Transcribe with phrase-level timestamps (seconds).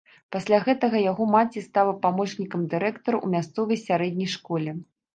[0.35, 4.71] Пасля гэтага яго маці стала памочнікам дырэктара ў мясцовай сярэдняй школе.